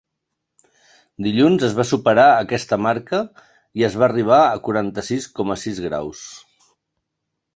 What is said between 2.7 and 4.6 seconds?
marca i es va arribar a